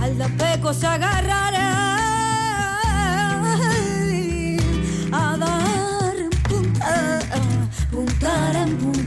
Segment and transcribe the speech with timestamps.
[0.00, 1.96] al dapeco se agarrará
[5.12, 6.14] a dar
[6.48, 7.18] punta,
[7.90, 8.99] punta en punta.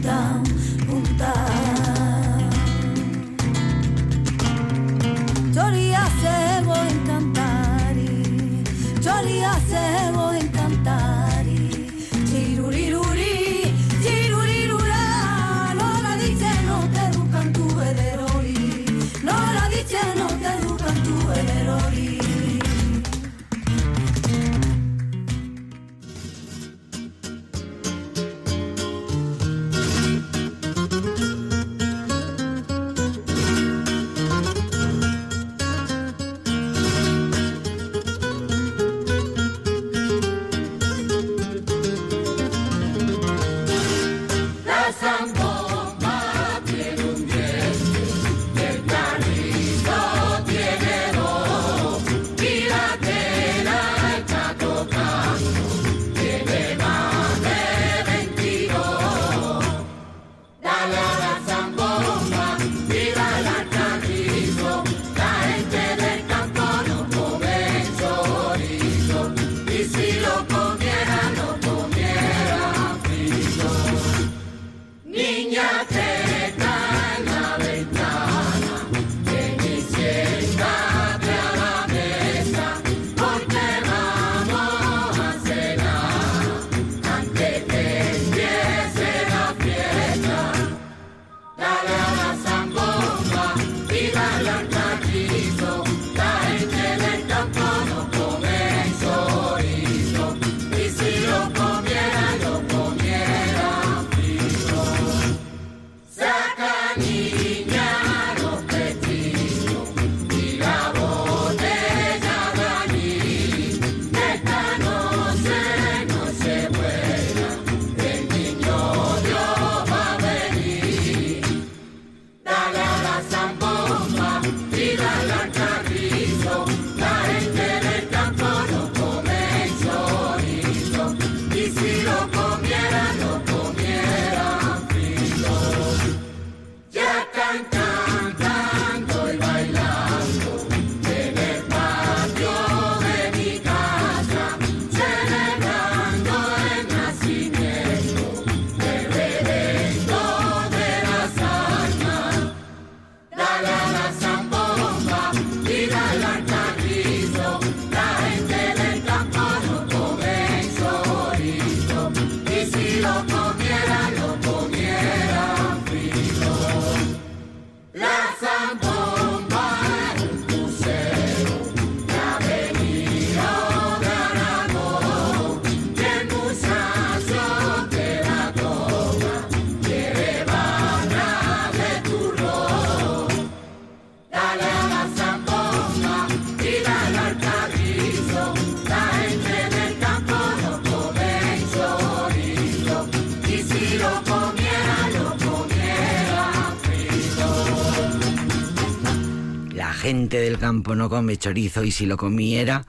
[201.03, 202.85] No come chorizo y si lo comiera,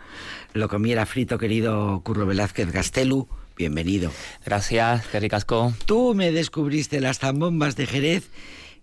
[0.52, 3.26] lo comiera frito, querido Curro Velázquez Gastelu.
[3.56, 4.12] Bienvenido.
[4.46, 5.74] Gracias, qué ricasco.
[5.84, 8.30] Tú me descubriste las zambombas de Jerez,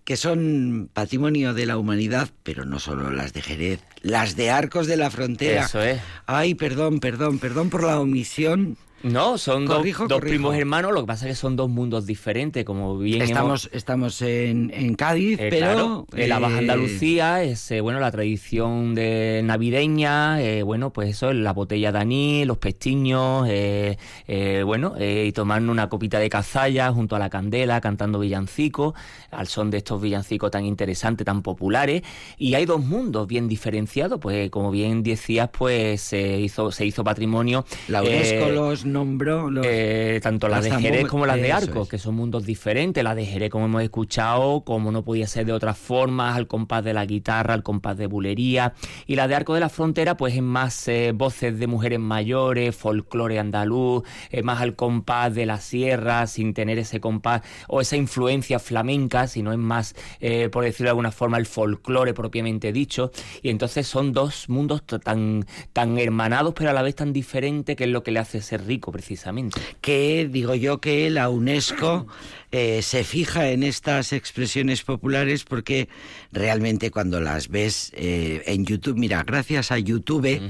[0.04, 4.86] que son patrimonio de la humanidad, pero no solo las de Jerez, las de Arcos
[4.86, 5.64] de la Frontera.
[5.64, 6.02] Eso es.
[6.26, 8.76] Ay, perdón, perdón, perdón por la omisión.
[9.04, 10.32] No, son dos- Corrijo, dos, corrijo.
[10.36, 14.22] primos hermanos, lo que pasa es que son dos mundos diferentes, como bien Estamos, estamos
[14.22, 15.66] en, en Cádiz, Eh, pero...
[15.66, 20.92] claro, en la Baja eh, Andalucía es eh, bueno la tradición de navideña, eh, bueno
[20.94, 23.98] pues eso, la botella de anís, los pestiños, eh,
[24.28, 28.94] eh, bueno eh, y tomar una copita de cazalla junto a la candela cantando villancicos
[29.32, 32.02] al son de estos villancicos tan interesantes, tan populares
[32.38, 37.04] y hay dos mundos bien diferenciados, pues como bien decías pues se hizo se hizo
[37.04, 39.50] patrimonio La UNESCO eh, los nombró...
[39.50, 41.90] los- eh, tanto las las de Jerez como las de Arcos, es.
[41.90, 43.04] que son mundos diferentes.
[43.04, 46.84] La de Jerez, como hemos escuchado, como no podía ser de otras formas, al compás
[46.84, 48.74] de la guitarra, al compás de bulería.
[49.08, 52.76] Y la de Arcos de la Frontera, pues es más eh, voces de mujeres mayores,
[52.76, 57.96] folclore andaluz, eh, más al compás de la sierra, sin tener ese compás o esa
[57.96, 63.12] influencia flamenca, sino es más, eh, por decirlo de alguna forma, el folclore propiamente dicho.
[63.42, 67.84] Y entonces son dos mundos tan, tan hermanados, pero a la vez tan diferentes, que
[67.84, 69.60] es lo que le hace ser rico precisamente.
[69.82, 72.08] Que digo yo que la UNESCO
[72.54, 75.88] eh, se fija en estas expresiones populares porque
[76.34, 80.42] realmente cuando las ves eh, en YouTube, mira, gracias a YouTube,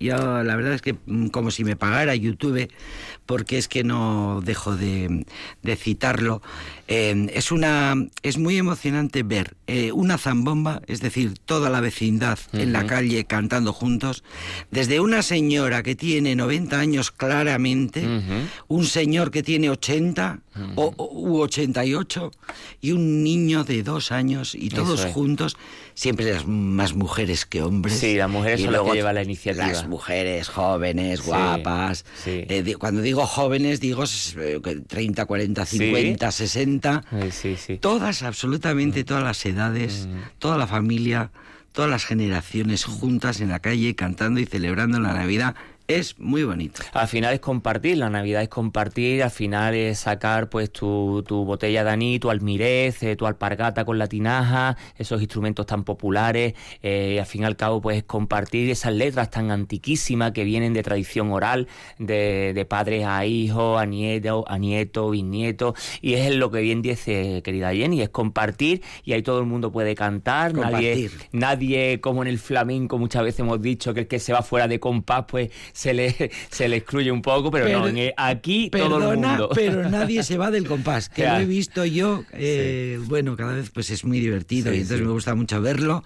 [0.00, 2.68] yo la verdad es que mm, como si me pagara YouTube,
[3.24, 5.24] porque es que no dejo de,
[5.76, 6.42] citarlo,
[6.88, 9.54] eh, es, una, es muy emocionante ver
[9.94, 14.24] una zambomba, es decir, toda la vecindad en la calle cantando juntos,
[14.70, 18.06] desde una señora que tiene 90 años claramente,
[18.68, 20.40] un señor que tiene 80
[20.76, 22.30] o, u 88
[22.80, 25.56] y un niño de dos años y todos juntos,
[25.94, 27.98] siempre las más mujeres que hombres.
[27.98, 29.66] Sí, las mujeres son las que llevan la iniciativa.
[29.66, 32.04] Las mujeres jóvenes, guapas.
[32.26, 34.04] Eh, cuando digo jóvenes, digo
[34.86, 37.04] 30, 40, 50, 60.
[37.80, 39.04] Todas, absolutamente mm.
[39.04, 40.38] todas las edades, mm.
[40.38, 41.30] toda la familia,
[41.72, 45.54] todas las generaciones juntas en la calle cantando y celebrando la Navidad
[45.86, 46.82] es muy bonito.
[46.92, 51.44] Al final es compartir, la Navidad es compartir, al final es sacar pues tu, tu
[51.44, 56.54] botella de aní, tu almirez, eh, tu alpargata con la tinaja, esos instrumentos tan populares,
[56.82, 60.44] eh, y al fin y al cabo pues es compartir esas letras tan antiquísimas que
[60.44, 66.14] vienen de tradición oral, de, de padres a hijos, a nieto, a nieto, bisnieto, y
[66.14, 69.94] es lo que bien dice querida Jenny, es compartir y ahí todo el mundo puede
[69.94, 74.32] cantar, nadie, nadie como en el flamenco muchas veces hemos dicho que el que se
[74.32, 78.70] va fuera de compás pues se le, se le excluye un poco, pero, no, aquí
[78.70, 79.50] todo el mundo.
[79.54, 83.70] pero nadie se va del compás, que lo he visto yo, eh, bueno, cada vez
[83.70, 86.02] pues es muy divertido y entonces me gusta mucho verlo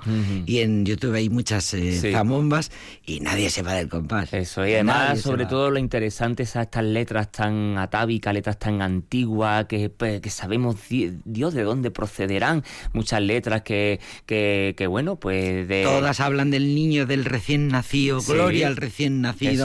[0.47, 2.73] y en YouTube hay muchas eh, zamombas
[3.05, 4.33] y nadie se va del compás.
[4.33, 9.67] Eso, y además sobre todo lo interesante es estas letras tan atávicas, letras tan antiguas,
[9.67, 15.83] que, pues, que sabemos Dios de dónde procederán, muchas letras que, que, bueno, pues de...
[15.85, 19.58] Todas hablan del niño, del recién nacido, gloria al recién nacido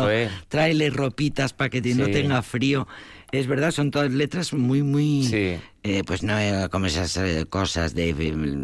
[0.48, 2.88] tráele ropitas para que no tenga frío.
[3.32, 5.62] Es verdad, son todas letras muy, muy...
[5.86, 8.16] Eh, pues no eh, como esas eh, cosas de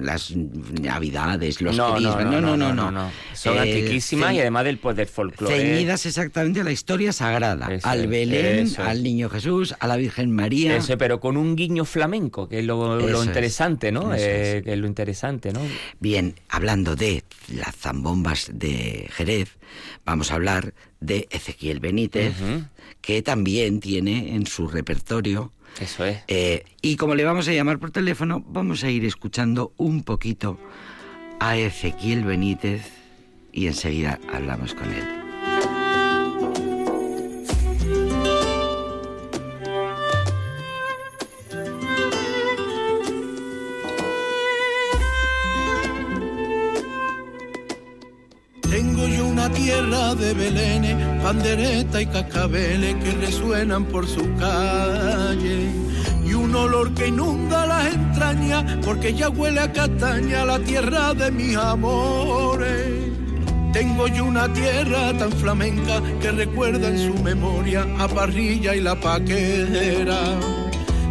[0.01, 5.53] las navidades, los no, no, no, no, no, Son antiquísimas y además del, del folclore.
[5.53, 10.77] Ceñidas exactamente a la historia sagrada, al Belén, al Niño Jesús, a la Virgen María.
[10.77, 14.11] Eso, pero con un guiño flamenco, que es lo, interesante, ¿no?
[14.11, 15.59] que es lo interesante, ¿no?
[15.99, 19.57] Bien, hablando de las zambombas de Jerez,
[20.05, 22.33] vamos a hablar de Ezequiel Benítez,
[23.01, 25.51] que también tiene en su repertorio.
[25.79, 26.23] Eso es.
[26.27, 30.59] Eh, y como le vamos a llamar por teléfono, vamos a ir escuchando un poquito
[31.39, 32.91] a Ezequiel Benítez
[33.51, 35.28] y enseguida hablamos con él.
[49.79, 55.69] Tierra de Belén, pandereta y cascabeles que resuenan por su calle.
[56.25, 61.31] Y un olor que inunda las entrañas, porque ya huele a castaña la tierra de
[61.31, 62.87] mis amores.
[63.71, 68.99] Tengo yo una tierra tan flamenca que recuerda en su memoria a Parrilla y la
[68.99, 70.19] Paquera.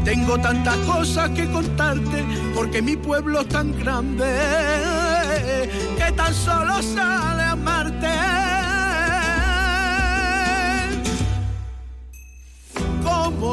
[0.05, 2.25] Tengo tantas cosas que contarte
[2.55, 4.27] porque mi pueblo es tan grande
[5.97, 7.38] que tan solo sale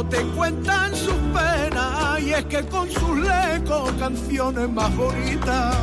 [0.10, 5.75] te cuentan sus penas y es que con sus lecos canciones más bonitas.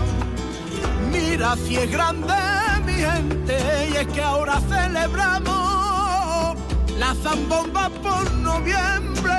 [1.11, 2.35] Mira si es grande
[2.87, 6.57] mi gente y es que ahora celebramos
[6.99, 9.33] la zambomba por noviembre.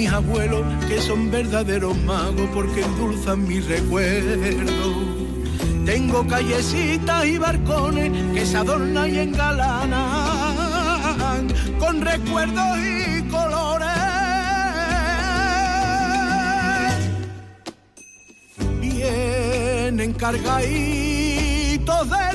[0.00, 4.94] Mis abuelos, que son verdaderos magos porque endulzan mi recuerdo.
[5.84, 9.92] Tengo callecitas y barcones que se adornan y engalanan
[11.78, 13.88] con recuerdos y colores.
[18.80, 22.29] Vienen cargaditos de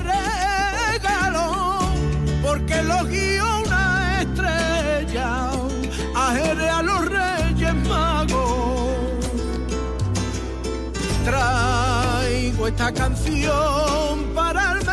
[12.76, 14.86] esta canción para el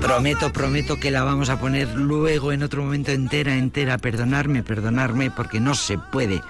[0.00, 3.98] Prometo, prometo que la vamos a poner luego en otro momento entera, entera.
[3.98, 6.40] Perdonarme, perdonarme, porque no se puede,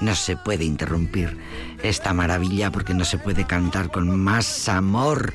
[0.00, 1.36] no se puede interrumpir
[1.82, 5.34] esta maravilla, porque no se puede cantar con más amor.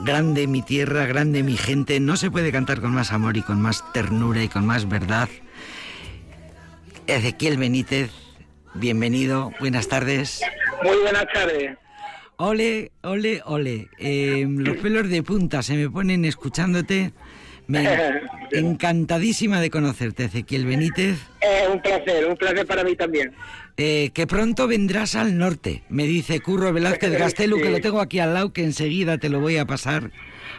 [0.00, 3.62] Grande mi tierra, grande mi gente, no se puede cantar con más amor y con
[3.62, 5.28] más ternura y con más verdad.
[7.06, 8.10] Ezequiel Benítez,
[8.74, 10.42] bienvenido, buenas tardes.
[10.82, 11.76] Muy buenas tardes.
[12.36, 13.88] Ole, ole, ole.
[13.98, 17.12] Eh, los pelos de punta se me ponen escuchándote.
[17.66, 17.86] Me
[18.52, 21.18] encantadísima de conocerte, Ezequiel Benítez.
[21.40, 23.32] Es un placer, un placer para mí también.
[23.76, 27.70] Eh, que pronto vendrás al norte, me dice Curro Velázquez Gastelu, que Sí.
[27.70, 30.10] lo tengo aquí al lado, que enseguida te lo voy a pasar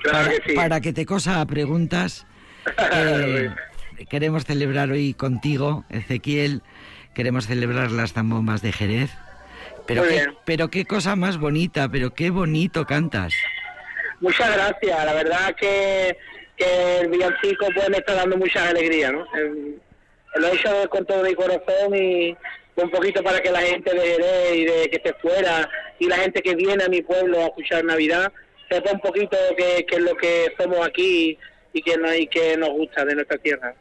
[0.04, 0.56] Claro para, que sí.
[0.56, 2.26] para que te cosa a preguntas.
[2.94, 3.50] Eh,
[4.10, 6.62] queremos celebrar hoy contigo, Ezequiel,
[7.16, 9.10] queremos celebrar las zambombas de Jerez.
[9.94, 10.38] Pero Muy qué, bien.
[10.46, 13.34] pero qué cosa más bonita, pero qué bonito cantas.
[14.20, 16.16] Muchas gracias, la verdad que,
[16.56, 19.24] que el villancico pues me está dando mucha alegría, ¿no?
[19.38, 19.76] Eh,
[20.36, 22.36] Lo he hecho con todo mi corazón y
[22.76, 25.70] un poquito para que la gente de Jerez y de que esté fuera
[26.00, 28.32] y la gente que viene a mi pueblo a escuchar Navidad
[28.70, 31.38] sepa un poquito qué es lo que somos aquí
[31.74, 33.74] y que, no, y que nos gusta de nuestra tierra.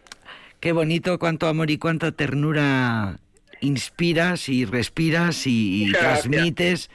[0.59, 3.17] Qué bonito, cuánto amor y cuánta ternura
[3.61, 6.90] inspiras y respiras y, transmites.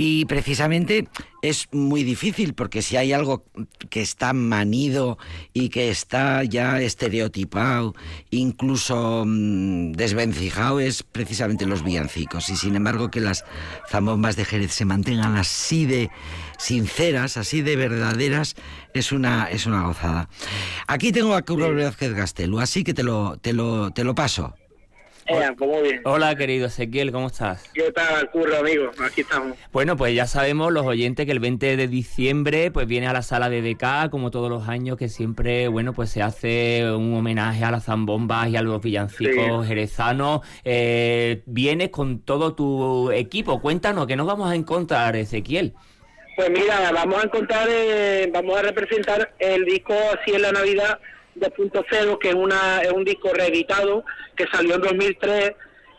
[0.00, 1.08] Y precisamente
[1.42, 3.44] es muy difícil porque si hay algo
[3.90, 5.18] que está manido
[5.52, 7.96] y que está ya estereotipado,
[8.30, 12.48] incluso mm, desvencijado, es precisamente los villancicos.
[12.48, 13.44] Y sin embargo que las
[13.90, 16.10] zambombas de Jerez se mantengan así de
[16.58, 18.54] sinceras, así de verdaderas,
[18.94, 20.28] es una, es una gozada.
[20.86, 24.54] Aquí tengo a Curro Velázquez Gastelu, así que te lo, te lo, te lo paso.
[25.28, 26.00] Eh, bien.
[26.04, 27.68] Hola, querido Ezequiel, ¿cómo estás?
[27.74, 28.90] ¿Qué tal, curro, amigo?
[29.04, 29.58] Aquí estamos.
[29.72, 33.20] Bueno, pues ya sabemos los oyentes que el 20 de diciembre pues viene a la
[33.20, 37.62] sala de DK, como todos los años, que siempre, bueno, pues se hace un homenaje
[37.62, 40.40] a las zambombas y a los villancicos jerezanos.
[40.64, 43.60] Eh, vienes con todo tu equipo.
[43.60, 45.74] Cuéntanos, ¿qué nos vamos a encontrar, Ezequiel?
[46.36, 50.98] Pues mira, vamos a encontrar, eh, vamos a representar el disco Así en la Navidad
[51.40, 54.04] 2.0, que es, una, es un disco reeditado
[54.36, 55.52] que salió en 2003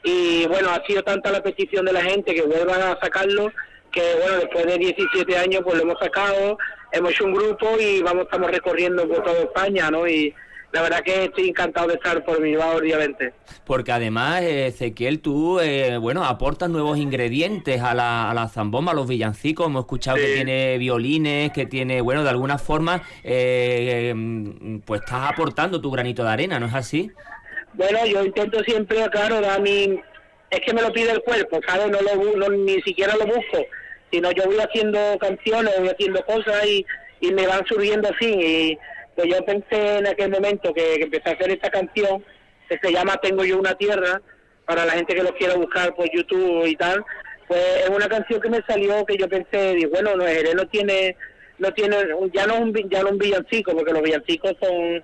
[0.04, 3.52] y bueno, ha sido tanta la petición de la gente que vuelvan a sacarlo
[3.92, 6.58] que bueno, después de 17 años pues lo hemos sacado,
[6.92, 10.08] hemos hecho un grupo y vamos, estamos recorriendo por toda España, ¿no?
[10.08, 10.34] Y
[10.72, 13.34] la verdad que estoy encantado de estar por Bilbao, obviamente.
[13.66, 18.96] Porque además, Ezequiel, tú, eh, bueno, aportas nuevos ingredientes a la, a la zambomba, a
[18.96, 19.68] los villancicos.
[19.68, 25.32] Hemos escuchado que tiene violines, que tiene, bueno, de alguna forma, eh, mm, pues estás
[25.32, 27.12] aportando tu granito de arena, ¿no es así?
[27.74, 30.00] Bueno, yo intento siempre, claro, dar mi...
[30.52, 31.90] Es que me lo pide el cuerpo, ¿sabes?
[31.92, 33.66] No lo, no- ni siquiera lo busco,
[34.12, 36.84] sino yo voy haciendo canciones, voy haciendo cosas y,
[37.22, 38.26] y me van surgiendo así.
[38.28, 38.78] Y
[39.26, 42.24] yo pensé en aquel momento que, que empecé a hacer esta canción,
[42.68, 44.22] que se llama Tengo yo una tierra,
[44.66, 47.04] para la gente que lo quiera buscar por YouTube y tal,
[47.48, 51.18] pues es una canción que me salió que yo pensé, bueno, no, Jerez no tiene,
[51.58, 51.96] no tiene,
[52.34, 55.04] ya no un, ya no un villancico, porque los villancicos son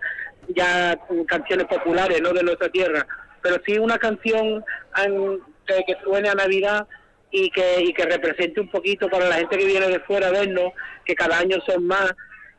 [0.50, 0.96] ya
[1.28, 3.08] canciones populares, no de nuestra tierra,
[3.42, 6.86] pero sí una canción an- que, que suene a Navidad
[7.32, 10.32] y que, y que represente un poquito para la gente que viene de fuera a
[10.32, 12.14] vernos, que cada año son más,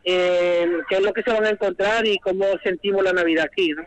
[0.09, 3.71] eh, qué es lo que se van a encontrar y cómo sentimos la Navidad aquí,
[3.71, 3.83] ¿no?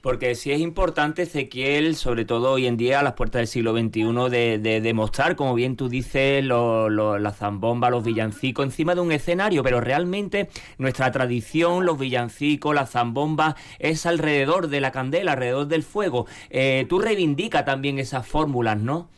[0.00, 3.72] Porque sí es importante, Ezequiel, sobre todo hoy en día, a las puertas del siglo
[3.72, 8.94] XXI, de, de demostrar, como bien tú dices, lo, lo- la zambomba, los villancicos, encima
[8.94, 14.92] de un escenario, pero realmente nuestra tradición, los villancicos, la zambomba, es alrededor de la
[14.92, 16.26] candela, alrededor del fuego.
[16.50, 19.08] Eh, tú reivindica también esas fórmulas, ¿no?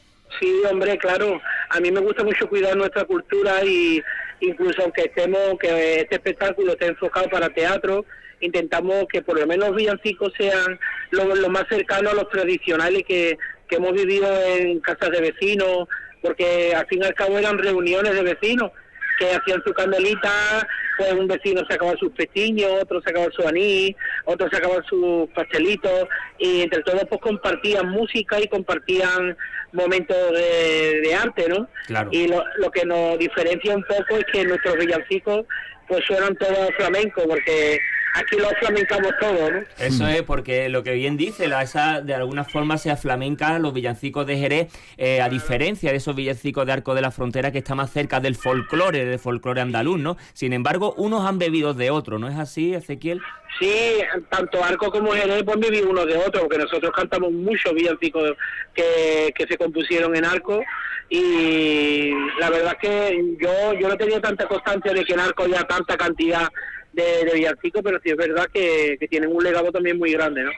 [0.40, 1.40] Sí, hombre, claro.
[1.70, 4.02] A mí me gusta mucho cuidar nuestra cultura y
[4.40, 8.04] incluso aunque estemos, que este espectáculo esté enfocado para teatro,
[8.40, 10.78] intentamos que por lo menos los villancicos sean
[11.10, 13.38] lo, más cercano a los tradicionales que,
[13.68, 15.88] que hemos vivido en casas de vecinos,
[16.22, 18.70] porque al fin y al cabo eran reuniones de vecinos
[19.18, 24.48] que hacían su candelita, pues un vecino sacaba sus pestiños, otro sacaba su anís, otro
[24.50, 26.06] sacaba sus pastelitos,
[26.38, 29.36] y entre todos pues compartían música y compartían
[29.72, 31.68] momentos de, de arte, ¿no?
[31.86, 32.08] Claro.
[32.12, 35.46] Y lo, lo que nos diferencia un poco es que nuestros villancicos
[35.88, 37.78] pues suenan todos flamencos, porque
[38.16, 39.64] aquí lo flamencamos todo, ¿no?
[39.78, 43.74] Eso es, porque lo que bien dice, la, esa, de alguna forma se aflamenca los
[43.74, 47.58] villancicos de Jerez, eh, a diferencia de esos villancicos de Arco de la Frontera que
[47.58, 50.16] está más cerca del folclore, del folclore andaluz, ¿no?
[50.32, 53.20] Sin embargo, unos han bebido de otro, ¿no es así, Ezequiel?
[53.58, 58.32] Sí, tanto Arco como Jerez pues viví uno de otro, porque nosotros cantamos muchos villancicos
[58.74, 60.62] que, que se compusieron en Arco
[61.08, 65.62] y la verdad que yo yo no tenía tanta constancia de que en Arco haya
[65.62, 66.48] tanta cantidad
[66.96, 70.42] de, de villancicos, pero sí es verdad que, que tienen un legado también muy grande,
[70.42, 70.50] ¿no?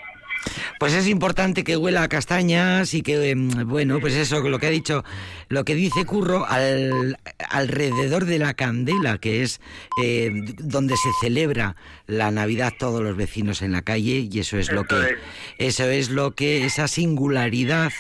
[0.79, 4.69] Pues es importante que huela a castañas y que, em, bueno, pues eso, lo que
[4.69, 5.05] ha dicho,
[5.49, 7.19] lo que dice Curro, al,
[7.51, 9.61] alrededor de la candela, que es
[10.01, 11.75] eh, donde se celebra
[12.07, 15.19] la Navidad todos los vecinos en la calle, y eso es lo que, es.
[15.59, 17.93] eso es lo que, esa singularidad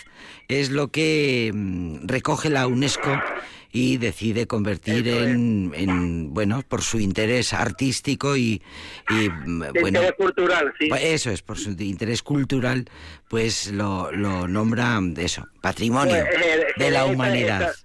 [0.46, 3.20] es lo que mm, recoge la UNESCO
[3.70, 8.62] y decide convertir en, en, bueno, por su interés artístico y,
[9.10, 10.88] y, mm, bueno, interés cultural, sí.
[10.88, 12.88] pues eso es, por su interés cultural,
[13.28, 17.70] pues lo, lo nombra eso, patrimonio Pues, eh, de la humanidad.
[17.70, 17.82] Está,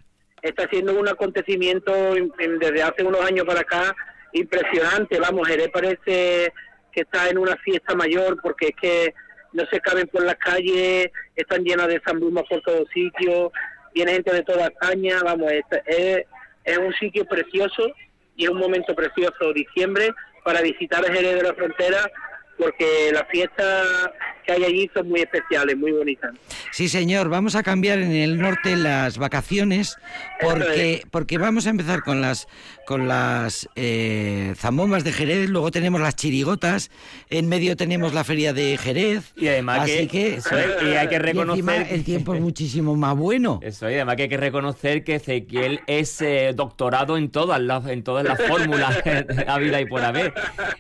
[0.64, 3.94] está siendo un acontecimiento en- en- desde hace unos años para acá
[4.34, 5.20] impresionante.
[5.20, 6.52] Vamos, Jerez parece
[6.92, 9.14] que está en una fiesta mayor porque es que
[9.54, 13.52] no se caben por las calles, están llenas de zambrumas por todos sitios,
[13.94, 15.20] viene gente de toda España.
[15.24, 17.92] Vamos, es, un sitio precioso
[18.36, 20.12] y es un momento precioso, diciembre,
[20.44, 22.10] para visitar Jerez de la Frontera
[22.58, 24.12] porque las fiestas
[24.44, 26.34] que hay allí son muy especiales, muy bonitas.
[26.72, 29.98] Sí, señor, vamos a cambiar en el norte las vacaciones
[30.42, 32.48] porque, porque vamos a empezar con las
[32.86, 36.92] con las eh, zambombas de Jerez, luego tenemos las chirigotas,
[37.30, 39.34] en medio tenemos la feria de Jerez.
[39.36, 42.96] Y además así que, es, y hay que y encima reconocer el tiempo es muchísimo
[42.96, 43.60] más bueno.
[43.64, 47.88] Eso, y además que hay que reconocer que Ezequiel es eh, doctorado en todas las
[47.88, 48.98] en todas las fórmulas
[49.48, 50.34] a vida y por haber.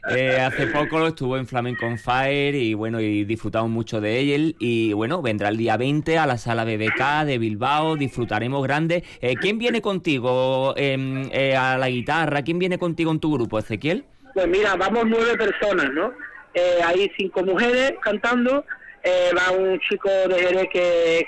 [0.09, 3.23] Eh, hace poco lo estuvo en Flamenco on Fire y bueno, y
[3.61, 4.55] mucho de él.
[4.59, 9.03] Y bueno, vendrá el día 20 a la sala BBK de Bilbao, disfrutaremos grande.
[9.21, 12.41] Eh, ¿Quién viene contigo em, eh, a la guitarra?
[12.41, 14.05] ¿Quién viene contigo en tu grupo, Ezequiel?
[14.33, 16.11] Pues mira, vamos nueve personas, ¿no?
[16.55, 18.65] Eh, hay cinco mujeres cantando,
[19.05, 21.27] va un chico de Jerez que,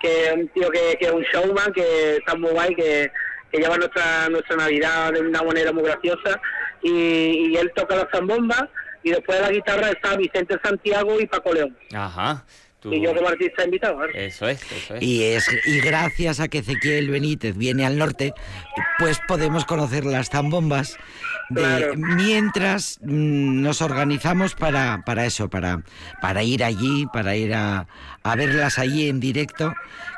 [0.00, 3.10] que un tío que, que es un showman, que está muy guay, que,
[3.50, 6.40] que lleva nuestra nuestra Navidad de una manera muy graciosa,
[6.82, 8.68] y, y él toca la zambomba,
[9.04, 12.44] y después de la guitarra está Vicente Santiago y Paco León, Ajá.
[12.80, 13.96] tú- y yo como artista invitado.
[13.96, 14.26] ¿vale?
[14.26, 15.02] Eso es, eso es.
[15.02, 18.32] Y, es, y gracias a que Ezequiel Benítez viene al norte,
[18.98, 20.96] pues podemos conocer las zambombas
[21.50, 21.94] de- Claro.
[21.96, 25.82] mientras mm, nos organizamos para, para eso, para,
[26.22, 27.86] para ir allí, para ir a,
[28.22, 29.74] a verlas allí en directo,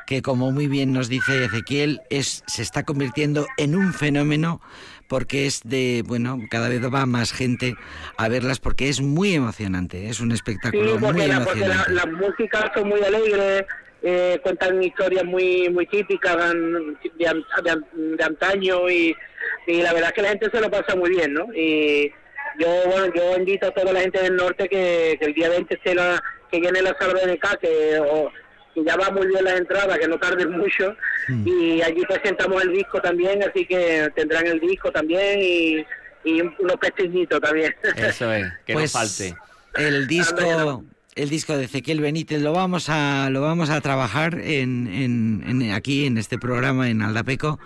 [0.07, 4.61] que como muy bien nos dice Ezequiel, es, se está convirtiendo en un fenómeno
[5.09, 7.75] porque es de, bueno, cada vez va más gente
[8.17, 11.93] a verlas porque es muy emocionante, es un Sí, espectáculo muy la, la- emocionante.
[11.93, 13.65] las músicas son muy alegres,
[14.03, 19.15] eh, cuentan historias muy muy típicas de, de an- de antaño y,
[19.67, 21.47] y la verdad es que la gente se lo pasa muy bien, ¿no?
[21.55, 22.13] Y
[22.59, 25.81] yo bueno, yo invito a toda la gente del norte que, que el día 20
[25.85, 28.31] se la, que llene la sala de BBK, que, o-
[28.77, 30.95] que ya va muy bien las entradas, que no tarden mucho,
[31.47, 35.87] y allí presentamos el disco también, así que tendrán el disco también y,
[36.25, 37.75] y unos pestiñitos también.
[37.97, 39.35] Eso es, que Pues, no falte.
[39.77, 40.85] El disco,
[41.17, 45.73] el disco de Ezequiel Benítez lo vamos a, lo vamos a trabajar en, en- en-
[45.73, 47.59] aquí en este programa en Aldapeco.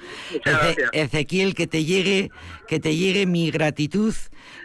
[0.44, 0.76] Eze-.
[0.92, 2.30] Ezequiel, que te llegue,
[2.68, 4.14] que te llegue mi gratitud.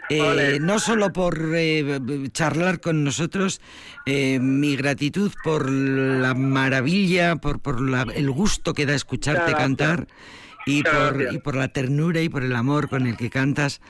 [0.08, 0.60] eh, Vale.
[0.60, 1.98] no solo por eh,
[2.32, 3.60] charlar con nosotros,
[4.06, 9.76] eh, mi gratitud por la maravilla, por, por la- el gusto que da escucharte Muchas
[9.76, 10.06] gracias.
[10.66, 13.80] Y por, y por la ternura y por el amor con el que cantas.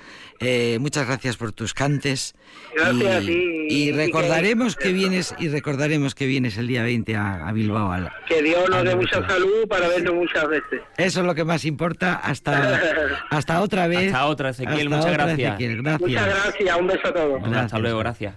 [0.40, 2.34] Eh, muchas gracias por tus cantes.
[2.76, 6.66] Gracias y, a ti, y y recordaremos que- que vienes y recordaremos que vienes el
[6.66, 7.90] día 20 a, a Bilbao.
[7.90, 10.82] al- Que Dios nos dé mucha salud para vernos muchas veces.
[10.98, 12.14] Eso es lo que más importa.
[12.16, 12.78] Hasta,
[13.30, 14.08] hasta otra vez.
[14.12, 15.48] Hasta otra, Ezequiel, Hasta muchas otra, gracias.
[15.54, 16.00] Ezequiel, gracias.
[16.10, 17.36] Muchas gracias, un beso a todos.
[17.42, 17.80] Hasta Gracias.
[17.80, 18.34] luego, gracias.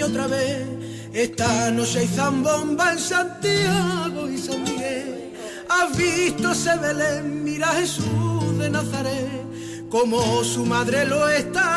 [0.00, 0.66] Que otra vez
[1.12, 5.34] esta noche hay zambomba en Santiago y San Miguel.
[5.68, 9.44] Has visto ese Belén, mira Jesús de Nazaret,
[9.90, 11.69] como su madre lo está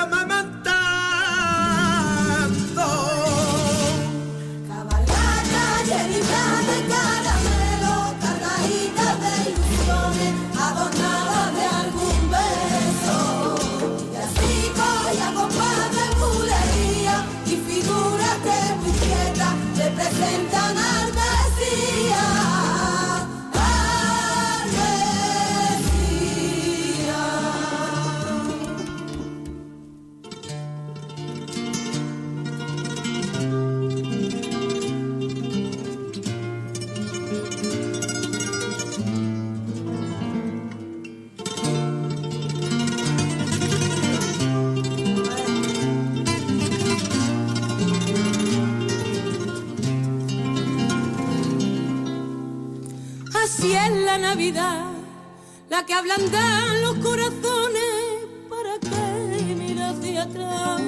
[55.86, 60.82] que ablandan los corazones para que mira hacia atrás.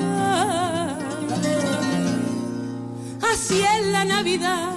[3.34, 4.74] Así es la Navidad,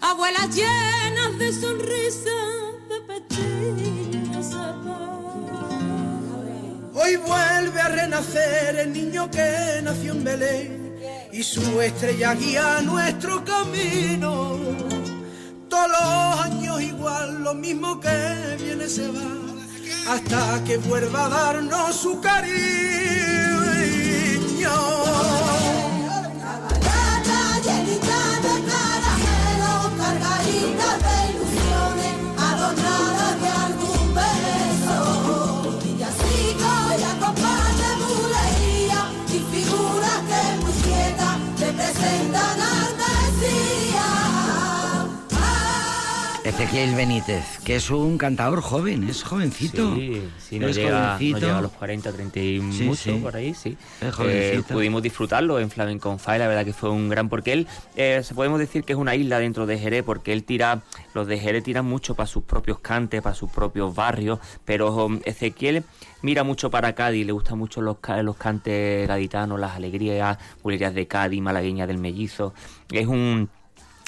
[0.00, 2.52] abuelas llenas de sonrisas,
[2.88, 4.54] de pequeñas
[6.94, 10.98] Hoy vuelve a renacer el niño que nació en Belén
[11.32, 14.58] y su estrella guía nuestro camino.
[15.68, 19.37] Todos los años igual, lo mismo que viene se va,
[20.08, 23.37] hasta que vuelva a darnos su cariño.
[46.58, 49.94] Ezequiel Benítez, que es un cantador joven, es jovencito.
[49.94, 51.38] Sí, sí, no es llega, no jovencito.
[51.38, 53.12] llega a los 40, 30 y Sí, mucho, sí.
[53.22, 53.76] por ahí, sí.
[54.00, 54.72] Es jovencito.
[54.72, 57.28] Eh, pudimos disfrutarlo en Flamenco Fire, la verdad que fue un gran...
[57.28, 60.42] Porque él, eh, se podemos decir que es una isla dentro de Jerez, porque él
[60.42, 60.82] tira,
[61.14, 65.84] los de Jerez tiran mucho para sus propios cantes, para sus propios barrios, pero Ezequiel
[66.22, 71.06] mira mucho para Cádiz, le gustan mucho los, los cantes gaditanos, las alegrías, bulerías de
[71.06, 72.52] Cádiz, malagueña del mellizo.
[72.90, 73.48] Es un...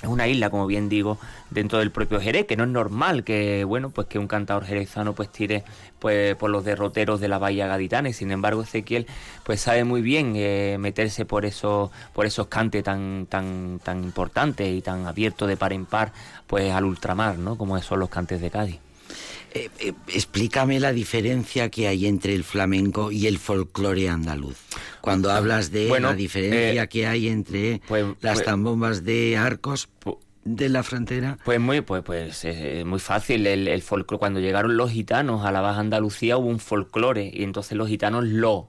[0.03, 1.19] Es una isla, como bien digo,
[1.51, 5.15] dentro del propio Jerez, que no es normal que, bueno, pues que un cantador jerezano
[5.15, 5.63] pues tire
[5.99, 9.07] pues por los derroteros de la bahía gaditana y sin embargo Ezequiel
[9.45, 14.67] pues sabe muy bien eh, meterse por esos por esos cantes tan tan tan importantes
[14.67, 16.13] y tan abiertos de par en par
[16.47, 17.59] pues al ultramar, ¿no?
[17.59, 18.90] Como son los cantes de Cádiz.
[19.53, 24.57] Eh, eh, explícame la diferencia que hay entre el flamenco y el folclore andaluz.
[25.01, 29.37] Cuando hablas de Bueno, la diferencia eh, que hay entre pues- las pues- zambombas de
[29.37, 31.37] arcos Pu- de la frontera.
[31.45, 33.47] Pues muy, pues, pues eh, muy fácil.
[33.47, 37.43] El, el folclore, cuando llegaron los gitanos a la Baja Andalucía hubo un folclore y
[37.43, 38.69] entonces los gitanos lo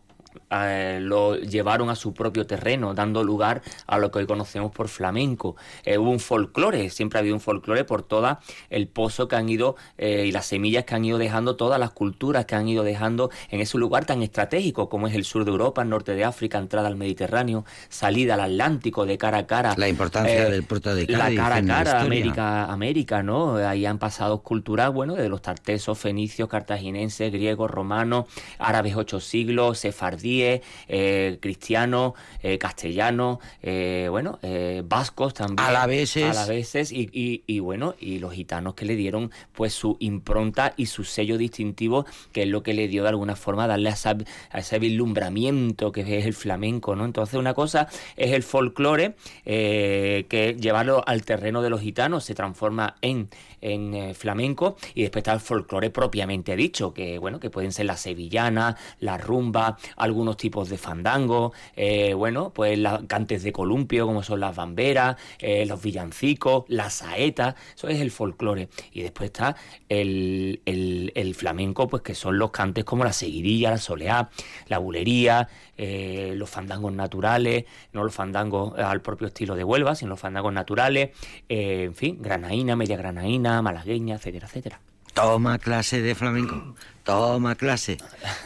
[0.51, 4.87] eh, lo llevaron a su propio terreno, dando lugar a lo que hoy conocemos por
[4.87, 5.55] flamenco.
[5.83, 9.49] Eh, hubo un folclore, siempre ha habido un folclore por todo el pozo que han
[9.49, 12.83] ido eh, y las semillas que han ido dejando, todas las culturas que han ido
[12.83, 16.23] dejando en ese lugar tan estratégico como es el sur de Europa, el norte de
[16.23, 19.73] África, entrada al Mediterráneo, salida al Atlántico de cara a cara.
[19.77, 22.01] La importancia del puerto de La Cádiz cara a la cara, historia.
[22.01, 23.55] América, América, ¿no?
[23.55, 28.25] Ahí han pasado culturas, bueno, de los tartesos, fenicios, cartagineses, griegos, romanos,
[28.59, 30.40] árabes ocho siglos, sefardíes,
[30.87, 35.59] eh, cristianos, eh, castellanos, eh, bueno, eh, vascos también.
[35.67, 36.23] Alaveses.
[36.37, 40.85] Alaveses y, y, y, bueno, y los gitanos que le dieron pues su impronta y
[40.87, 44.17] su sello distintivo, que es lo que le dio de alguna forma darle a, esa-
[44.51, 47.05] a ese vislumbramiento que es el flamenco, ¿no?
[47.05, 52.95] Entonces una cosa es el folclore, que llevarlo al terreno de los gitanos se transforma
[53.01, 53.29] en,
[53.61, 57.85] en eh, flamenco, y después está el folclore propiamente dicho, que bueno, que pueden ser
[57.85, 64.05] las sevillanas, la rumba, algunos tipos de fandango, eh, bueno, pues las cantes de columpio,
[64.05, 68.69] como son las bamberas, eh, los villancicos, las saetas, eso es el folclore.
[68.91, 69.55] Y después está
[69.89, 74.29] el, el- flamenco, pues que son los cantes como la seguidilla, la soleá,
[74.67, 75.47] la bulería,
[75.77, 81.11] los fandangos naturales, no los fandangos al propio estilo de Huelva, sino los fandangos naturales,
[81.49, 84.79] en fin, granaína, media granaína, malagueña, etcétera, etcétera.
[85.13, 86.75] Toma clase de flamenco.
[87.03, 87.97] Toma clase,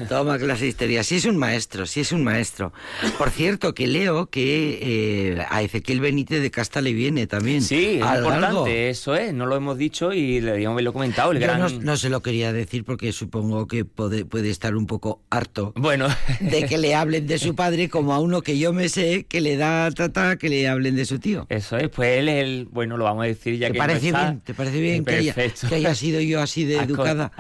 [0.07, 1.03] toma clase de historia.
[1.03, 2.71] Sí es un maestro, sí es un maestro.
[3.17, 7.61] Por cierto, que leo que eh, a Ezequiel Benítez de Casta le viene también.
[7.61, 11.39] Sí, es importante, eso es, no lo hemos dicho y le habíamos haberlo comentado, el
[11.39, 11.59] Yo gran...
[11.59, 15.73] no, no se lo quería decir porque supongo que puede, puede estar un poco harto
[15.75, 16.07] Bueno,
[16.39, 19.41] de que le hablen de su padre como a uno que yo me sé que
[19.41, 21.45] le da tata que le hablen de su tío.
[21.49, 22.67] eso es, pues él el...
[22.71, 24.29] Bueno, lo vamos a decir ya ¿Te que parece no está.
[24.29, 24.41] bien?
[24.41, 25.67] ¿Te parece bien que haya, Perfecto.
[25.67, 27.31] que haya sido yo así de educada?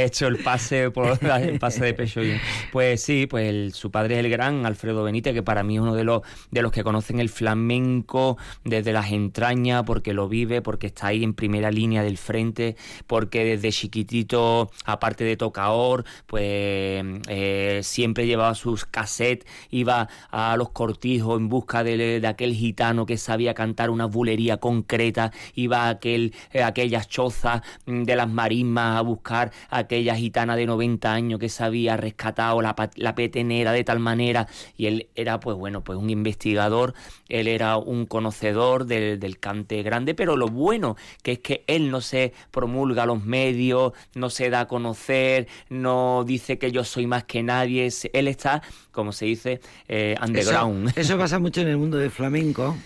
[0.00, 2.40] Hecho el pase por el pase de pecho bien.
[2.72, 5.80] Pues sí, pues el- su padre es el gran Alfredo Benítez, que para mí es
[5.82, 10.62] uno de los de los que conocen el flamenco desde las entrañas, porque lo vive,
[10.62, 17.04] porque está ahí en primera línea del frente, porque desde chiquitito, aparte de tocaor, pues
[17.28, 23.06] eh, siempre llevaba sus cassettes, iba a los cortijos en busca de, de aquel gitano
[23.06, 28.28] que sabía cantar una bulería concreta, iba a aquel, eh, aquellas chozas mm, de las
[28.28, 33.14] marismas a buscar a aquella gitana de 90 años que se había rescatado la, la
[33.14, 34.46] petenera de tal manera
[34.76, 36.92] y él era pues bueno pues un investigador
[37.30, 41.90] él era un conocedor del, del cante grande pero lo bueno que es que él
[41.90, 46.84] no se promulga a los medios no se da a conocer no dice que yo
[46.84, 50.88] soy más que nadie él está como se dice eh, underground.
[50.90, 52.76] Eso, eso pasa mucho en el mundo del flamenco,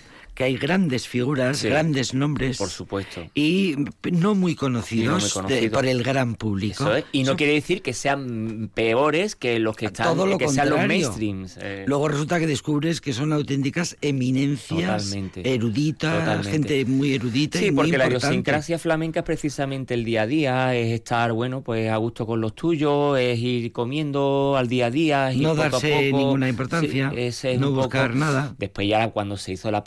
[0.42, 1.68] que hay grandes figuras, Sí.
[1.68, 2.58] grandes nombres.
[2.58, 3.76] por supuesto Y
[4.10, 5.72] no muy conocidos, Y no muy de- conocidos.
[5.72, 6.82] por el gran público.
[6.84, 10.26] Eso es, Y no Eso- quiere decir que sean peores que los que están Todo
[10.26, 11.58] lo que sean los mainstreams.
[11.60, 11.84] eh.
[11.86, 15.54] Luego resulta que descubres que son auténticas eminencias, Totalmente.
[15.54, 16.50] eruditas, Totalmente.
[16.50, 20.26] gente muy erudita y Sí, muy porque la idiosincrasia flamenca es precisamente el día a
[20.26, 24.86] día, es estar, bueno, pues a gusto con los tuyos, es ir comiendo al día
[24.86, 26.16] a día, es ir No poco a darse poco.
[26.18, 28.54] ninguna importancia, Sí, ese es no poco- buscar nada.
[28.58, 29.84] Después ya cuando se hizo la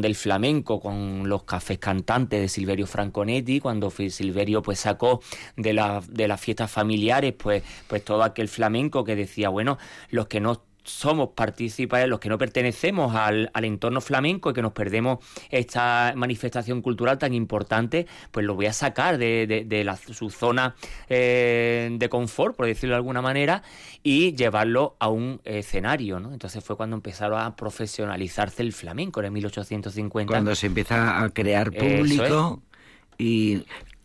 [0.00, 5.20] del flamenco con los cafés cantantes de Silverio Franconetti, cuando Silverio pues sacó
[5.56, 9.78] de, la- de las fiestas familiares pues, pues todo aquel flamenco que decía, bueno,
[10.10, 14.62] los que no somos partícipes, los que no pertenecemos al, al entorno flamenco y que
[14.62, 15.18] nos perdemos
[15.50, 20.28] esta manifestación cultural tan importante, pues lo voy a sacar de, de- de la- su
[20.30, 20.74] zona
[21.08, 23.62] eh, de confort, por decirlo de alguna manera,
[24.02, 26.32] y llevarlo a un escenario, ¿no?
[26.32, 30.30] Entonces fue cuando empezaron a profesionalizarse el flamenco en 1850.
[30.30, 32.62] Cuando se empieza a crear público
[33.16, 33.64] y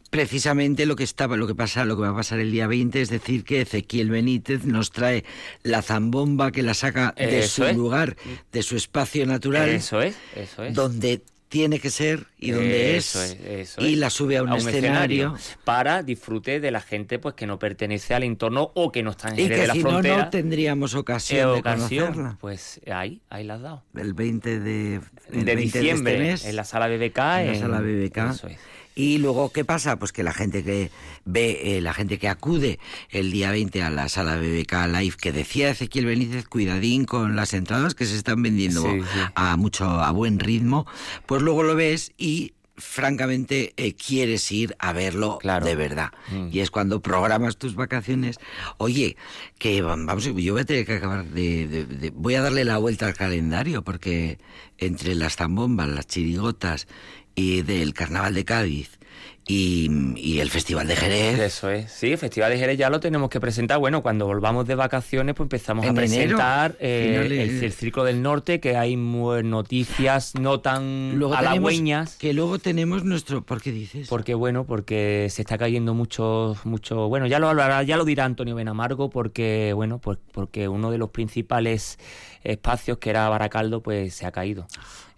[0.09, 3.01] precisamente lo que estaba, lo que pasa, lo que va a pasar el día 20
[3.01, 5.23] es decir que Ezequiel Benítez nos trae
[5.63, 7.75] la zambomba que la saca de Eso su es.
[7.77, 8.15] lugar,
[8.51, 10.73] de su espacio natural, Eso es, eso es.
[10.73, 13.39] donde tiene que ser y donde Eso es, es,
[13.71, 17.57] eso y la sube a un, escenario, para disfrute de la gente pues que no
[17.57, 19.89] pertenece al entorno o que no está en y Jerez de que la si no,
[19.89, 20.17] frontera.
[20.25, 22.37] no tendríamos Eh, ocasión de ocasión, conocerla.
[22.39, 23.83] pues ahí, ahí la has dado.
[23.95, 24.95] El 20 de,
[25.31, 27.17] el de 20 diciembre, este mes, en la sala BBK.
[27.17, 28.17] en la sala BBK.
[28.31, 28.57] Eso es.
[28.99, 29.97] Y luego, ¿qué pasa?
[29.97, 30.91] Pues que la gente que
[31.23, 32.79] ve, eh, la gente que acude
[33.11, 37.53] el día 20 a la sala BBK Live, que decía Ezequiel Benítez, cuidadín con las
[37.53, 39.19] entradas que se están vendiendo Sí, sí.
[39.35, 40.85] a mucho, a buen ritmo,
[41.27, 45.65] pues luego lo ves y francamente eh, quieres ir a verlo Claro.
[45.65, 46.09] de verdad.
[46.31, 46.49] Mm.
[46.51, 48.37] Y es cuando programas tus vacaciones.
[48.79, 49.15] Oye,
[49.57, 52.77] que vamos, yo voy a tener que acabar de, de- de- voy a darle la
[52.77, 54.39] vuelta al calendario porque
[54.77, 56.87] entre las zambombas, las chirigotas
[57.35, 58.99] y del Carnaval de Cádiz
[59.47, 61.39] y, y el Festival de Jerez.
[61.39, 61.91] Eso es.
[61.91, 63.79] Sí, el Festival de Jerez ya lo tenemos que presentar.
[63.79, 67.31] Bueno, cuando volvamos de vacaciones, pues empezamos a presentar eh, el,
[67.63, 72.15] el Círculo del Norte, que hay noticias no tan Luego tenemos, halagüeñas.
[72.17, 74.07] que luego tenemos nuestro, ¿por qué dices?
[74.07, 78.25] Porque bueno, porque se está cayendo mucho, mucho, bueno, ya lo hablará, ya lo dirá
[78.25, 81.97] Antonio Benamargo, porque bueno, pues porque uno de los principales
[82.43, 84.67] espacios que era Baracaldo, pues se ha caído.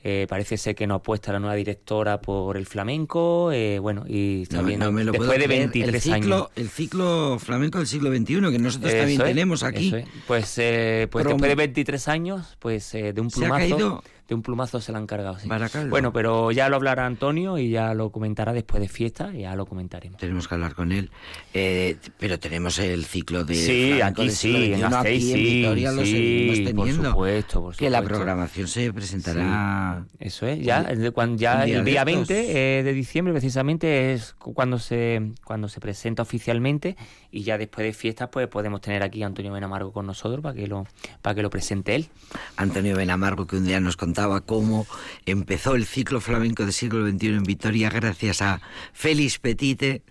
[0.03, 4.47] Eh, parece ser que no apuesta la nueva directora por el flamenco, eh, bueno, y
[4.47, 5.49] también no después de creer.
[5.49, 6.49] 23 el ciclo, años.
[6.55, 9.93] El ciclo flamenco del siglo XXI, que nosotros también es, tenemos aquí.
[9.95, 10.05] es.
[10.25, 14.03] Pues, eh, pues después de 23 años, pues eh, de un Se ha plumazo, caído
[14.31, 15.37] de un plumazo se la han cargado.
[15.39, 15.49] sí.
[15.89, 19.55] Bueno, pero ya lo hablará Antonio y ya lo comentará después de fiesta, y ya
[19.55, 20.17] lo comentaremos.
[20.19, 21.11] Tenemos que hablar con él.
[21.53, 23.55] Eh, pero tenemos el ciclo de.
[23.55, 27.09] Sí, aquí siglo sí, en Gasteiz aquí en sí, Vitoria lo sí, seguimos por teniendo.
[27.09, 28.17] supuesto, por Que la supuesto.
[28.19, 30.05] programación se presentará.
[30.19, 32.27] Eso es, ya, el de cuan- ya día el de día estos.
[32.29, 36.95] 20 eh, de diciembre precisamente es cu- cuando se cuando se presenta oficialmente
[37.31, 40.55] y ya después de fiestas pues podemos tener aquí a Antonio Benamargo con nosotros para
[40.55, 40.85] que lo
[41.21, 42.07] para que lo presente él.
[42.55, 44.87] Antonio Benamargo, que un día nos contaba cómo
[45.25, 48.61] empezó el ciclo flamenco del siglo XXI en Vitoria gracias a
[48.93, 50.03] Félix Petite,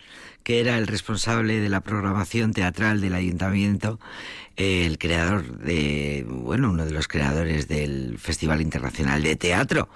[0.42, 4.00] que era el responsable de la programación teatral del ayuntamiento,
[4.56, 9.88] el creador de, bueno, uno de los creadores del Festival Internacional de Teatro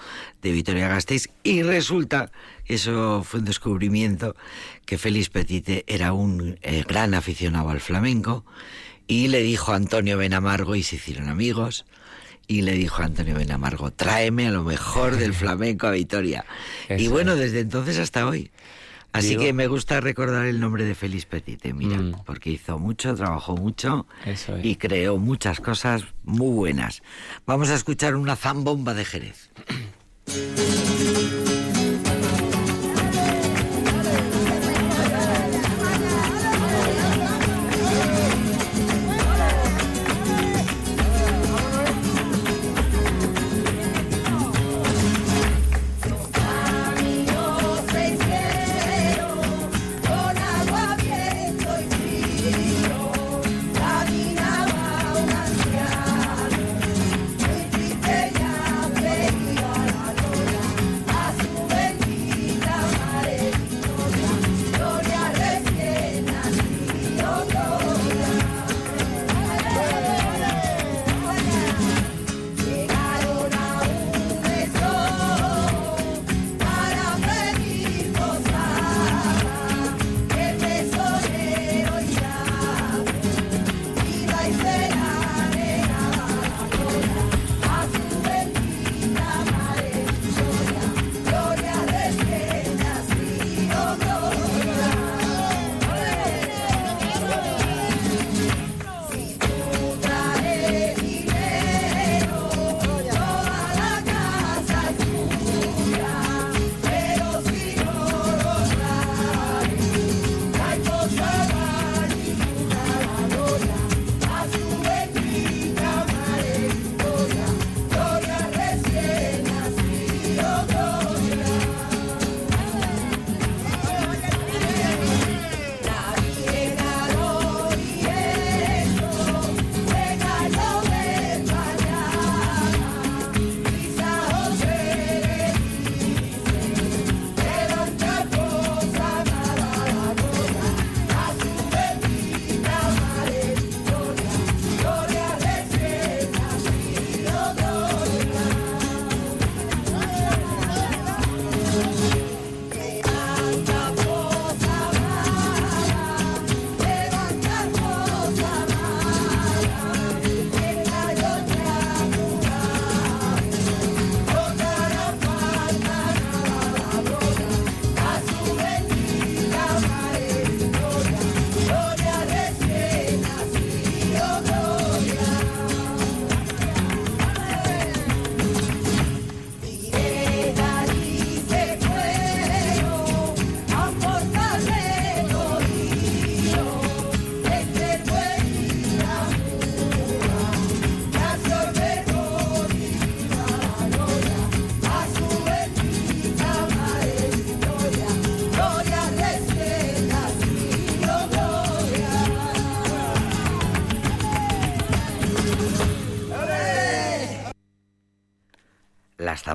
[0.42, 2.30] de Vitoria Gasteiz, y resulta,
[2.66, 4.36] eso fue un descubrimiento,
[4.86, 8.44] que Félix Petite era un eh, gran aficionado al flamenco,
[9.06, 11.84] y le dijo a Antonio Benamargo, y se hicieron amigos,
[12.46, 16.44] y le dijo a Antonio Benamargo, tráeme a lo mejor del flamenco a Vitoria.
[16.88, 18.50] y bueno, desde entonces hasta hoy.
[19.12, 22.24] Así Digo- que me gusta recordar el nombre de Félix Petite, mira, Mm.
[22.26, 24.64] porque hizo mucho, trabajó mucho Eso es.
[24.64, 27.00] y creó muchas cosas muy buenas.
[27.46, 29.50] Vamos a escuchar una zambomba de Jerez.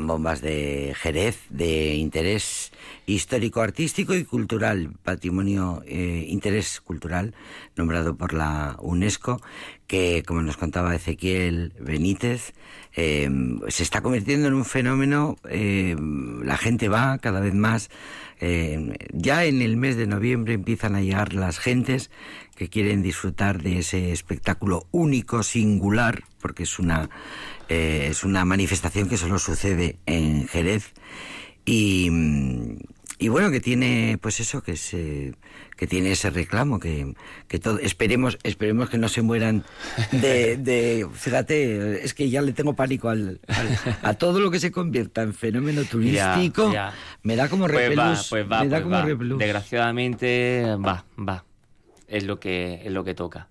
[0.10, 2.59] Las zambombas de Jerez, de interés
[3.16, 7.34] histórico, artístico y cultural, patrimonio, eh, interés cultural,
[7.76, 9.42] nombrado por la UNESCO,
[9.88, 12.54] que, como nos contaba Ezequiel Benítez,
[12.96, 13.30] eh,
[13.68, 15.96] se está convirtiendo en un fenómeno, eh,
[16.44, 17.90] la gente va cada vez más,
[18.42, 22.10] eh, ya en el mes de noviembre empiezan a llegar las gentes
[22.56, 27.10] que quieren disfrutar de ese espectáculo único, singular, porque es una,
[27.68, 30.94] eh, es una manifestación que solo sucede en Jerez.
[31.66, 32.10] Y,
[33.22, 35.34] y bueno que tiene pues eso que se
[35.76, 37.14] que tiene ese reclamo que,
[37.48, 39.64] que todo esperemos esperemos que no se mueran
[40.12, 44.60] de, de fíjate es que ya le tengo pánico al, al- a todo lo que
[44.60, 46.94] se convierta en fenómeno turístico ya.
[47.24, 49.40] me da como Pues repelús pues me da pues como repelús.
[49.40, 51.44] Desgraciadamente va, va.
[52.08, 53.48] Es lo que es lo que toca.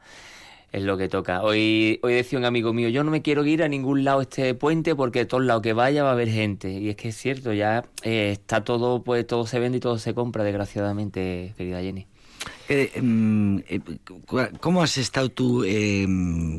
[0.70, 1.42] Es lo que toca.
[1.42, 4.54] Hoy, hoy decía un amigo mío, yo no me quiero ir a ningún lado este
[4.54, 6.70] puente porque de todos lados que vaya va a haber gente.
[6.70, 9.98] Y es que es cierto, ya eh, está todo, pues todo se vende y todo
[9.98, 12.06] se compra, desgraciadamente, querida Jenny.
[12.68, 13.80] Eh, mm, eh,
[14.60, 16.06] ¿Cómo has estado tú, eh,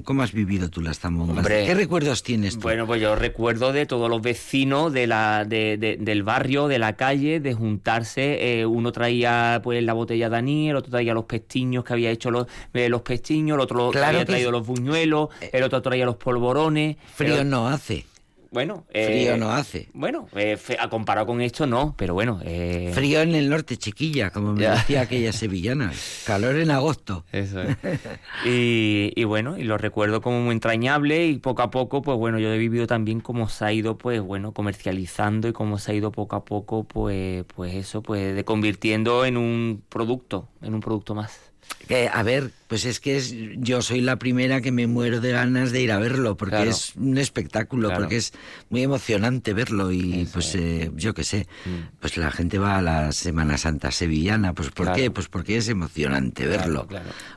[0.04, 1.38] cómo has vivido tú las zambombas?
[1.38, 2.62] Hombre, ¿Qué recuerdos tienes tú?
[2.62, 6.80] Bueno, pues yo recuerdo de todos los vecinos de la, de- de- del barrio, de
[6.80, 8.60] la calle, de juntarse.
[8.62, 12.10] eh, uno traía pues la botella de anís, el otro traía los pestiños que había
[12.12, 15.82] hecho los, eh, los pestiños, el otro Claro había traído es- los buñuelos, el otro
[15.82, 16.98] traía los polvorones.
[17.14, 18.06] Frío no hace.
[18.52, 19.90] Bueno, eh, Frío no hace.
[19.94, 20.58] Bueno, eh,
[20.90, 22.40] comparado con esto no, pero bueno.
[22.44, 24.72] eh, Frío en el norte, chiquilla, como me Ya.
[24.76, 25.92] decía aquella sevillana.
[26.26, 27.26] Calor en agosto.
[27.32, 27.78] Eso es.
[28.46, 32.40] y, y bueno, y lo recuerdo como muy entrañable y poco a poco, pues bueno,
[32.40, 35.96] yo he vivido también cómo se ha ido, pues bueno, comercializando y cómo se ha
[35.96, 40.80] ido poco a poco, pues, pues eso, pues de convirtiendo en un producto, en un
[40.80, 41.49] producto más.
[41.92, 45.32] Eh, a ver, pues es que es, yo soy la primera que me muero de
[45.32, 46.70] ganas de ir a verlo, porque Claro.
[46.70, 48.04] es un espectáculo, Claro.
[48.04, 48.32] porque es
[48.70, 50.56] muy emocionante verlo y Eso pues es.
[50.56, 51.98] eh, yo qué sé, Mm.
[52.00, 55.02] pues la gente va a la Semana Santa sevillana, pues ¿por Claro.
[55.02, 55.10] qué?
[55.10, 56.88] Pues porque es emocionante verlo.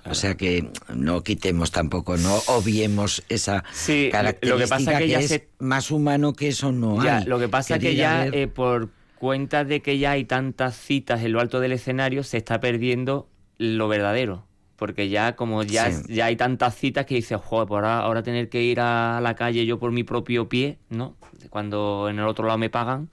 [0.04, 4.10] O sea que no quitemos tampoco, no obviemos esa Sí,
[4.42, 7.24] lo que pasa que ya es se- más humano que eso no Ya, hay.
[7.24, 10.76] lo que pasa es que ya ver- eh, por cuenta de que ya hay tantas
[10.76, 13.28] citas en lo alto del escenario, se está perdiendo
[13.62, 14.44] lo verdadero.
[14.76, 16.14] Porque ya como ya, Sí.
[16.14, 19.34] ya hay tantas citas que dices, joder, pues ahora, ahora tener que ir a la
[19.36, 21.14] calle yo por mi propio pie, ¿no?
[21.50, 23.08] Cuando en el otro lado me pagan,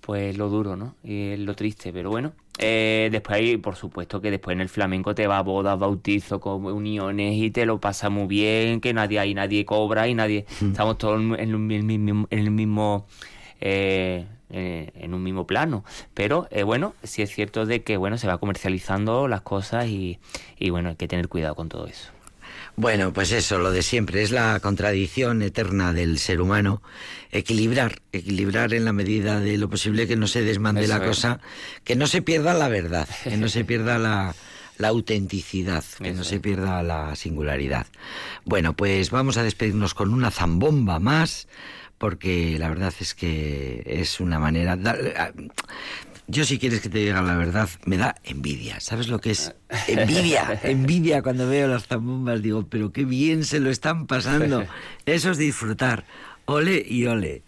[0.00, 0.94] pues lo duro, ¿no?
[1.02, 2.32] Y es lo triste, pero bueno.
[2.58, 6.40] Eh, después hay, por supuesto, que después en el flamenco te va a bodas, bautizos,
[6.44, 10.46] uniones y te lo pasa muy bien, que nadie ahí nadie cobra y nadie...
[10.62, 12.28] Estamos todos en el mismo...
[12.30, 13.06] En el mismo
[13.60, 15.84] eh, eh, en un mismo plano.
[16.14, 20.20] Pero eh, bueno, sí es cierto de que bueno, se va comercializando las cosas y,
[20.58, 22.10] y bueno, hay que tener cuidado con todo eso.
[22.76, 26.82] Bueno, pues eso, lo de siempre, es la contradicción eterna del ser humano.
[27.30, 31.08] Equilibrar, equilibrar en la medida de lo posible que no se desmande Eso la es.
[31.08, 31.40] cosa,
[31.84, 34.34] que no se pierda la verdad, que no se pierda la,
[34.78, 37.86] la autenticidad, que no se pierda la singularidad.
[38.44, 41.46] Bueno, pues vamos a despedirnos con una zambomba más,
[42.04, 44.72] porque la verdad es que es una manera...
[44.74, 45.32] a-
[46.26, 48.78] yo si quieres que te diga la verdad, me da envidia.
[48.80, 49.54] ¿Sabes lo que es?
[49.88, 52.42] Envidia, envidia cuando veo las zambombas.
[52.42, 54.66] Digo, pero qué bien se lo están pasando.
[55.06, 56.04] Eso es disfrutar.
[56.44, 57.40] Ole y ole.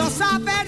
[0.00, 0.59] Dios ha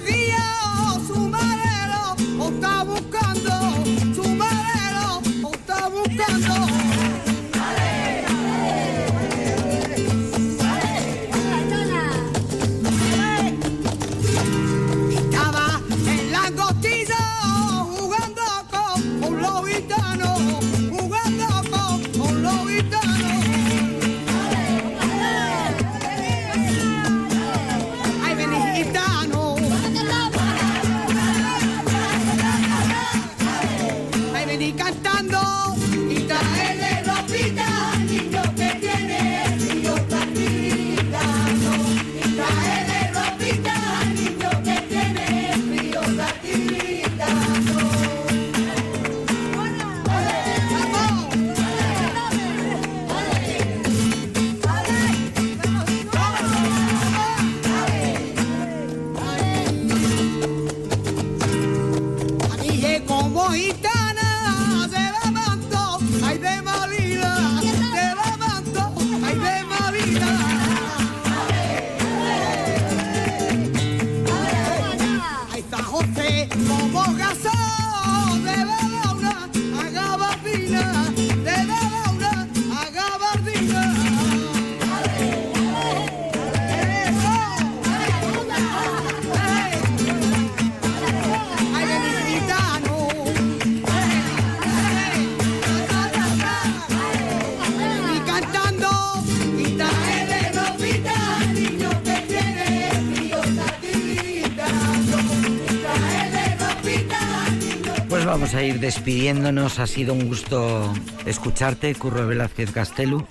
[108.83, 109.78] despidiéndonos.
[109.78, 110.93] Ha sido un gusto
[111.24, 113.24] escucharte, Curro Velázquez Castelu.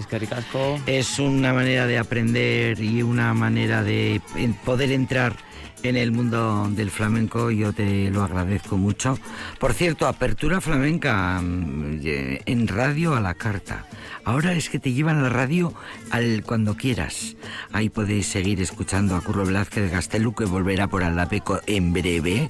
[0.87, 4.21] Es una manera de aprender y una manera de
[4.65, 5.35] poder entrar
[5.83, 7.51] en el mundo del flamenco.
[7.51, 9.17] Yo te lo agradezco mucho.
[9.59, 11.99] Por cierto, apertura flamenca mm,
[12.45, 13.85] en radio a la carta.
[14.23, 15.73] Ahora es que te llevan la radio
[16.11, 17.35] al cuando quieras.
[17.71, 22.47] Ahí podéis seguir escuchando a Curro Velázquez Castelu que volverá por Aldapeco en breve.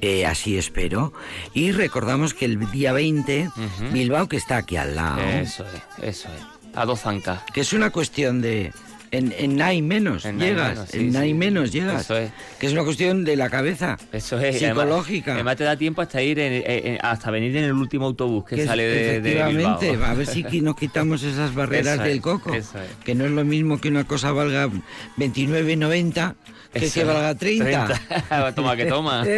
[0.00, 1.12] Eh, así espero.
[1.52, 3.48] Y recordamos que el día 20,
[3.92, 6.76] Bilbao, que está aquí al lado, Eso es, eso es.
[6.76, 7.42] A dos zancas.
[7.52, 8.72] que es una cuestión de...
[9.16, 12.02] En, en nada y menos En llegas, menos, sí, en nada y menos llegas.
[12.02, 12.30] Eso es.
[12.58, 13.96] Que es una cuestión de la cabeza.
[14.12, 14.56] Eso es.
[14.62, 15.34] además- Psicológica.
[15.34, 18.62] Además, te da tiempo hasta ir en- hasta venir en el último autobús que, Que
[18.62, 20.10] es- sale de, de efectivamente, Bilbao.
[20.10, 22.52] a ver si nos quitamos esas barreras Eso es, del coco.
[22.54, 23.04] eso es.
[23.04, 24.68] Que no es lo mismo que una cosa valga
[25.16, 26.34] 29,90
[26.72, 27.86] que es, valga 30.
[28.28, 28.54] 30.
[28.56, 29.24] toma que toma.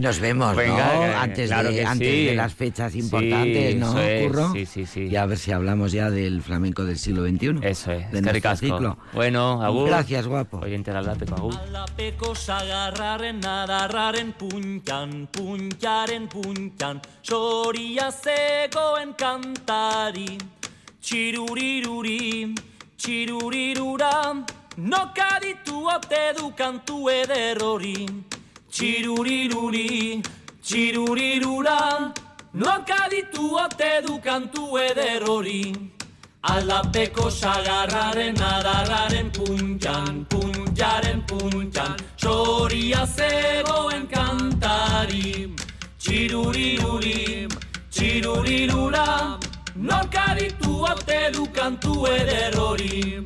[0.00, 1.00] Nos vemos, Venga, ¿no?
[1.00, 2.24] que- antes claro de, antes sí.
[2.26, 4.52] de las fechas Sí, importantes, ¿no, es, Curro?
[4.52, 5.00] sí, sí, sí.
[5.08, 7.58] Y a ver si hablamos ya del flamenco del siglo XXI.
[7.74, 8.10] Eso es.
[8.12, 8.98] de nuestro ciclo.
[9.12, 9.88] Bueno, agur.
[9.88, 10.58] Gracias, guapo.
[10.58, 11.54] Oyente de Aldapeco, agur.
[11.58, 20.38] Alapeko sagarraren adarraren puntan, puntaren puntan, soria zegoen kantari.
[21.02, 22.54] Txiruriruri,
[22.96, 24.44] txirurirura,
[24.76, 28.06] nokaditu ote du kantu eder hori.
[28.70, 30.22] Txiruriruri,
[30.62, 31.80] txirurirura,
[32.54, 35.93] nokaditu ote du kantu eder hori.
[36.52, 45.48] Aldapeko sagarraren adarraren puntan, puntaren puntan, soria zegoen kantari.
[45.98, 47.48] Txiruriruri,
[47.88, 49.06] txirurirura,
[49.74, 53.22] nokaditu ote du kantu eder hori.